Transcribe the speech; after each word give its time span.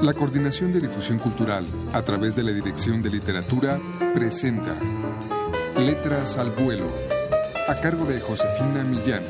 La 0.00 0.14
Coordinación 0.14 0.70
de 0.70 0.80
Difusión 0.80 1.18
Cultural, 1.18 1.66
a 1.92 2.02
través 2.02 2.36
de 2.36 2.44
la 2.44 2.52
Dirección 2.52 3.02
de 3.02 3.10
Literatura, 3.10 3.80
presenta 4.14 4.72
Letras 5.76 6.38
al 6.38 6.50
Vuelo, 6.50 6.86
a 7.66 7.74
cargo 7.74 8.04
de 8.04 8.20
Josefina 8.20 8.84
Millán. 8.84 9.24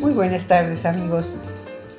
Muy 0.00 0.12
buenas 0.12 0.46
tardes 0.46 0.84
amigos. 0.84 1.38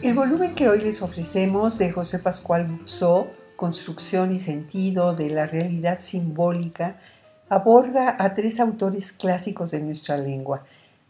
El 0.03 0.13
volumen 0.13 0.53
que 0.53 0.69
hoy 0.69 0.81
les 0.81 1.01
ofrecemos 1.01 1.79
de 1.79 1.91
José 1.91 2.19
Pascual 2.19 2.67
Buxó, 2.67 3.31
Construcción 3.55 4.31
y 4.35 4.39
Sentido 4.39 5.15
de 5.15 5.31
la 5.31 5.47
Realidad 5.47 6.01
Simbólica, 6.01 6.97
aborda 7.49 8.15
a 8.19 8.35
tres 8.35 8.59
autores 8.59 9.11
clásicos 9.11 9.71
de 9.71 9.79
nuestra 9.79 10.17
lengua. 10.17 10.65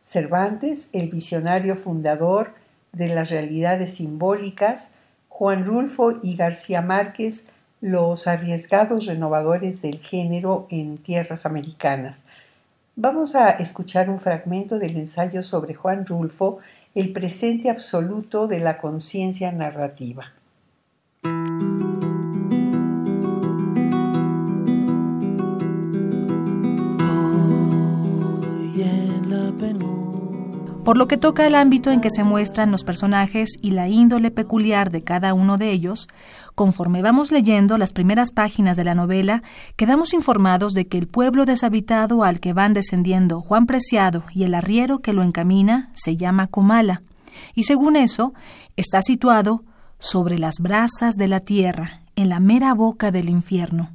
Cervantes, 0.06 0.88
el 0.94 1.10
visionario 1.10 1.76
fundador 1.76 2.64
de 2.96 3.10
las 3.10 3.30
realidades 3.30 3.96
simbólicas, 3.96 4.92
Juan 5.30 5.66
Rulfo 5.66 6.14
y 6.24 6.36
García 6.36 6.82
Márquez, 6.82 7.48
los 7.82 8.26
arriesgados 8.28 9.06
renovadores 9.06 9.82
del 9.82 10.00
género 10.00 10.66
en 10.70 10.98
tierras 10.98 11.46
americanas. 11.46 12.22
Vamos 12.96 13.36
a 13.36 13.50
escuchar 13.50 14.10
un 14.10 14.22
fragmento 14.22 14.80
del 14.80 14.96
ensayo 14.96 15.44
sobre 15.44 15.74
Juan 15.74 16.06
Rulfo, 16.06 16.60
El 16.96 17.12
presente 17.12 17.70
absoluto 17.70 18.48
de 18.48 18.60
la 18.60 18.78
conciencia 18.78 19.52
narrativa. 19.52 20.32
Por 30.86 31.00
lo 31.00 31.08
que 31.08 31.18
toca 31.18 31.48
el 31.48 31.56
ámbito 31.56 31.90
en 31.90 32.00
que 32.00 32.12
se 32.12 32.24
muestran 32.24 32.72
los 32.72 32.84
personajes 32.84 33.50
y 33.60 33.72
la 33.72 33.90
índole 33.90 34.30
peculiar 34.30 34.92
de 34.92 35.04
cada 35.04 35.34
uno 35.34 35.58
de 35.58 35.72
ellos, 35.72 36.08
conforme 36.54 37.02
vamos 37.02 37.32
leyendo 37.32 37.80
las 37.80 37.92
primeras 37.92 38.32
páginas 38.32 38.78
de 38.78 38.84
la 38.84 38.94
novela, 38.94 39.42
quedamos 39.78 40.14
informados 40.14 40.74
de 40.74 40.86
que 40.86 41.00
el 41.00 41.08
pueblo 41.08 41.46
deshabitado 41.46 42.24
al 42.24 42.40
que 42.40 42.54
van 42.54 42.76
descendiendo 42.76 43.42
Juan 43.42 43.66
Preciado 43.66 44.26
y 44.32 44.44
el 44.44 44.54
arriero 44.54 45.00
que 45.00 45.12
lo 45.12 45.24
encamina 45.24 45.90
se 45.96 46.18
llama 46.18 46.46
Comala, 46.46 47.02
y 47.56 47.64
según 47.64 47.96
eso, 47.96 48.36
está 48.76 49.02
situado 49.02 49.64
sobre 49.98 50.38
las 50.38 50.60
brasas 50.60 51.16
de 51.16 51.28
la 51.28 51.40
tierra, 51.40 52.02
en 52.16 52.30
la 52.30 52.40
mera 52.40 52.76
boca 52.76 53.12
del 53.12 53.30
infierno. 53.30 53.95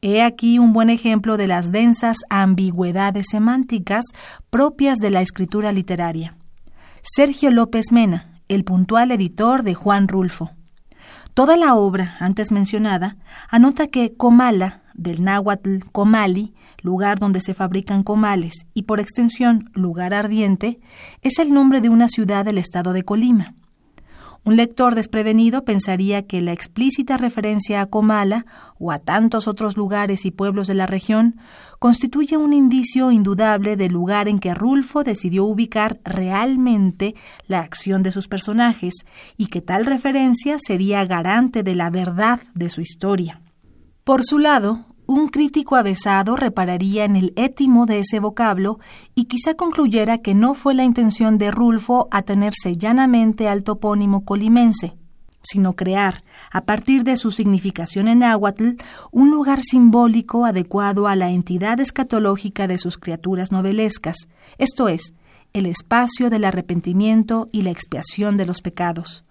He 0.00 0.22
aquí 0.22 0.60
un 0.60 0.72
buen 0.72 0.90
ejemplo 0.90 1.36
de 1.36 1.48
las 1.48 1.72
densas 1.72 2.18
ambigüedades 2.30 3.26
semánticas 3.30 4.04
propias 4.48 4.98
de 4.98 5.10
la 5.10 5.22
escritura 5.22 5.72
literaria. 5.72 6.36
Sergio 7.02 7.50
López 7.50 7.86
Mena, 7.90 8.40
el 8.46 8.62
puntual 8.62 9.10
editor 9.10 9.64
de 9.64 9.74
Juan 9.74 10.06
Rulfo. 10.06 10.52
Toda 11.34 11.56
la 11.56 11.74
obra 11.74 12.16
antes 12.20 12.52
mencionada 12.52 13.16
anota 13.48 13.88
que 13.88 14.14
Comala, 14.16 14.82
del 14.94 15.24
náhuatl 15.24 15.78
Comali, 15.90 16.54
lugar 16.80 17.18
donde 17.18 17.40
se 17.40 17.54
fabrican 17.54 18.04
comales, 18.04 18.66
y 18.74 18.82
por 18.82 19.00
extensión 19.00 19.70
lugar 19.74 20.14
ardiente, 20.14 20.78
es 21.22 21.40
el 21.40 21.52
nombre 21.52 21.80
de 21.80 21.88
una 21.88 22.06
ciudad 22.06 22.44
del 22.44 22.58
estado 22.58 22.92
de 22.92 23.02
Colima. 23.02 23.54
Un 24.48 24.56
lector 24.56 24.94
desprevenido 24.94 25.66
pensaría 25.66 26.26
que 26.26 26.40
la 26.40 26.54
explícita 26.54 27.18
referencia 27.18 27.82
a 27.82 27.86
Comala 27.86 28.46
o 28.78 28.92
a 28.92 28.98
tantos 28.98 29.46
otros 29.46 29.76
lugares 29.76 30.24
y 30.24 30.30
pueblos 30.30 30.66
de 30.66 30.72
la 30.72 30.86
región 30.86 31.36
constituye 31.78 32.38
un 32.38 32.54
indicio 32.54 33.10
indudable 33.10 33.76
del 33.76 33.92
lugar 33.92 34.26
en 34.26 34.38
que 34.38 34.54
Rulfo 34.54 35.04
decidió 35.04 35.44
ubicar 35.44 36.00
realmente 36.02 37.14
la 37.46 37.60
acción 37.60 38.02
de 38.02 38.10
sus 38.10 38.26
personajes 38.26 39.04
y 39.36 39.48
que 39.48 39.60
tal 39.60 39.84
referencia 39.84 40.56
sería 40.58 41.04
garante 41.04 41.62
de 41.62 41.74
la 41.74 41.90
verdad 41.90 42.40
de 42.54 42.70
su 42.70 42.80
historia. 42.80 43.42
Por 44.02 44.24
su 44.24 44.38
lado, 44.38 44.86
un 45.18 45.28
crítico 45.28 45.74
avesado 45.74 46.36
repararía 46.36 47.04
en 47.04 47.16
el 47.16 47.32
étimo 47.36 47.86
de 47.86 47.98
ese 48.00 48.20
vocablo 48.20 48.78
y 49.16 49.24
quizá 49.24 49.54
concluyera 49.54 50.18
que 50.18 50.34
no 50.34 50.54
fue 50.54 50.74
la 50.74 50.84
intención 50.84 51.38
de 51.38 51.50
Rulfo 51.50 52.08
atenerse 52.10 52.76
llanamente 52.76 53.48
al 53.48 53.64
topónimo 53.64 54.24
colimense, 54.24 54.94
sino 55.42 55.74
crear, 55.74 56.22
a 56.52 56.62
partir 56.62 57.02
de 57.02 57.16
su 57.16 57.32
significación 57.32 58.06
en 58.06 58.20
náhuatl, 58.20 58.76
un 59.10 59.30
lugar 59.30 59.62
simbólico 59.62 60.44
adecuado 60.44 61.08
a 61.08 61.16
la 61.16 61.30
entidad 61.30 61.80
escatológica 61.80 62.68
de 62.68 62.78
sus 62.78 62.96
criaturas 62.96 63.50
novelescas, 63.50 64.28
esto 64.56 64.88
es, 64.88 65.14
el 65.52 65.66
espacio 65.66 66.30
del 66.30 66.44
arrepentimiento 66.44 67.48
y 67.50 67.62
la 67.62 67.70
expiación 67.70 68.36
de 68.36 68.46
los 68.46 68.62
pecados. 68.62 69.24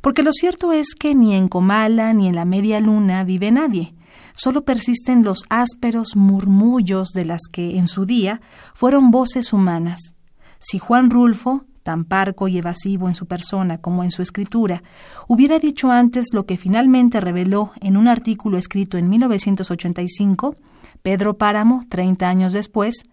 Porque 0.00 0.22
lo 0.22 0.32
cierto 0.32 0.72
es 0.72 0.94
que 0.94 1.14
ni 1.14 1.34
en 1.34 1.48
Comala 1.48 2.12
ni 2.12 2.28
en 2.28 2.36
la 2.36 2.44
media 2.44 2.80
luna 2.80 3.24
vive 3.24 3.50
nadie, 3.50 3.95
solo 4.34 4.64
persisten 4.64 5.22
los 5.22 5.44
ásperos 5.48 6.16
murmullos 6.16 7.12
de 7.12 7.24
las 7.24 7.42
que 7.50 7.78
en 7.78 7.88
su 7.88 8.06
día 8.06 8.40
fueron 8.74 9.10
voces 9.10 9.52
humanas. 9.52 10.14
Si 10.58 10.78
Juan 10.78 11.10
Rulfo, 11.10 11.64
tan 11.82 12.04
parco 12.04 12.48
y 12.48 12.58
evasivo 12.58 13.06
en 13.06 13.14
su 13.14 13.26
persona 13.26 13.78
como 13.78 14.02
en 14.02 14.10
su 14.10 14.20
escritura, 14.20 14.82
hubiera 15.28 15.60
dicho 15.60 15.90
antes 15.92 16.32
lo 16.32 16.44
que 16.44 16.56
finalmente 16.56 17.20
reveló 17.20 17.70
en 17.80 17.96
un 17.96 18.08
artículo 18.08 18.58
escrito 18.58 18.98
en 18.98 19.08
1985, 19.08 20.56
Pedro 21.02 21.38
Páramo, 21.38 21.84
30 21.88 22.28
años 22.28 22.52
después, 22.52 23.04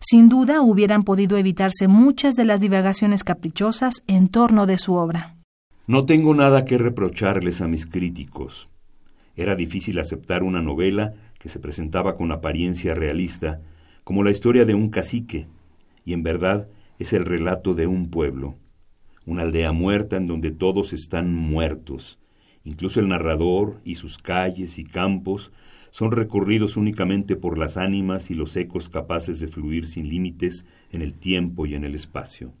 sin 0.00 0.28
duda 0.28 0.62
hubieran 0.62 1.02
podido 1.02 1.36
evitarse 1.36 1.88
muchas 1.88 2.34
de 2.34 2.46
las 2.46 2.62
divagaciones 2.62 3.24
caprichosas 3.24 4.02
en 4.06 4.28
torno 4.28 4.64
de 4.64 4.78
su 4.78 4.94
obra. 4.94 5.36
No 5.86 6.06
tengo 6.06 6.34
nada 6.34 6.64
que 6.64 6.78
reprocharles 6.78 7.60
a 7.60 7.68
mis 7.68 7.86
críticos. 7.86 8.68
Era 9.36 9.56
difícil 9.56 9.98
aceptar 9.98 10.42
una 10.42 10.60
novela 10.60 11.14
que 11.38 11.48
se 11.48 11.58
presentaba 11.58 12.14
con 12.14 12.32
apariencia 12.32 12.94
realista, 12.94 13.60
como 14.04 14.22
la 14.22 14.30
historia 14.30 14.64
de 14.64 14.74
un 14.74 14.90
cacique, 14.90 15.46
y 16.04 16.12
en 16.12 16.22
verdad 16.22 16.68
es 16.98 17.12
el 17.12 17.24
relato 17.24 17.74
de 17.74 17.86
un 17.86 18.10
pueblo, 18.10 18.56
una 19.26 19.42
aldea 19.42 19.72
muerta 19.72 20.16
en 20.16 20.26
donde 20.26 20.50
todos 20.50 20.92
están 20.92 21.34
muertos, 21.34 22.18
incluso 22.64 23.00
el 23.00 23.08
narrador 23.08 23.80
y 23.84 23.96
sus 23.96 24.18
calles 24.18 24.78
y 24.78 24.84
campos 24.84 25.52
son 25.90 26.10
recorridos 26.10 26.76
únicamente 26.76 27.36
por 27.36 27.58
las 27.58 27.76
ánimas 27.76 28.30
y 28.30 28.34
los 28.34 28.56
ecos 28.56 28.88
capaces 28.88 29.40
de 29.40 29.48
fluir 29.48 29.86
sin 29.86 30.08
límites 30.08 30.66
en 30.90 31.02
el 31.02 31.14
tiempo 31.14 31.66
y 31.66 31.74
en 31.74 31.84
el 31.84 31.94
espacio. 31.94 32.52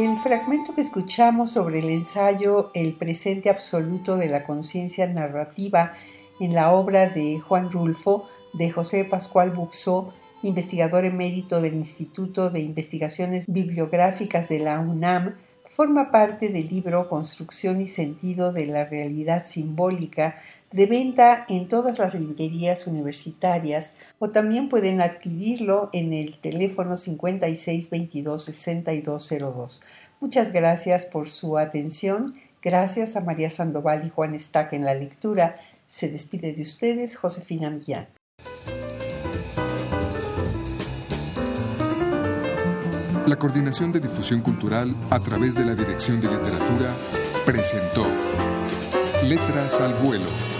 El 0.00 0.16
fragmento 0.16 0.74
que 0.74 0.80
escuchamos 0.80 1.50
sobre 1.50 1.80
el 1.80 1.90
ensayo 1.90 2.70
El 2.72 2.94
presente 2.94 3.50
absoluto 3.50 4.16
de 4.16 4.28
la 4.28 4.44
conciencia 4.44 5.06
narrativa 5.06 5.92
en 6.40 6.54
la 6.54 6.72
obra 6.72 7.10
de 7.10 7.38
Juan 7.38 7.70
Rulfo 7.70 8.26
de 8.54 8.70
José 8.70 9.04
Pascual 9.04 9.50
Buxó, 9.50 10.14
investigador 10.42 11.04
emérito 11.04 11.60
del 11.60 11.74
Instituto 11.74 12.48
de 12.48 12.60
Investigaciones 12.60 13.44
Bibliográficas 13.46 14.48
de 14.48 14.60
la 14.60 14.80
UNAM, 14.80 15.34
forma 15.66 16.10
parte 16.10 16.48
del 16.48 16.68
libro 16.68 17.10
Construcción 17.10 17.82
y 17.82 17.86
Sentido 17.86 18.54
de 18.54 18.64
la 18.64 18.86
Realidad 18.86 19.44
Simbólica 19.44 20.40
de 20.72 20.86
venta 20.86 21.44
en 21.48 21.66
todas 21.66 21.98
las 21.98 22.14
librerías 22.14 22.86
universitarias 22.86 23.92
o 24.18 24.30
también 24.30 24.68
pueden 24.68 25.00
adquirirlo 25.00 25.90
en 25.92 26.12
el 26.12 26.38
teléfono 26.38 26.96
56 26.96 27.90
22 27.90 28.44
6202. 28.44 29.82
Muchas 30.20 30.52
gracias 30.52 31.06
por 31.06 31.28
su 31.28 31.58
atención. 31.58 32.34
Gracias 32.62 33.16
a 33.16 33.20
María 33.20 33.50
Sandoval 33.50 34.06
y 34.06 34.10
Juan 34.10 34.34
Estac 34.34 34.72
en 34.72 34.84
la 34.84 34.94
lectura. 34.94 35.56
Se 35.86 36.08
despide 36.08 36.52
de 36.52 36.62
ustedes 36.62 37.16
Josefina 37.16 37.70
Millán. 37.70 38.06
La 43.26 43.36
Coordinación 43.36 43.92
de 43.92 44.00
Difusión 44.00 44.40
Cultural 44.40 44.94
a 45.10 45.20
través 45.20 45.54
de 45.54 45.64
la 45.64 45.74
Dirección 45.74 46.20
de 46.20 46.28
Literatura 46.28 46.92
presentó 47.46 48.04
Letras 49.24 49.80
al 49.80 49.94
Vuelo 49.94 50.59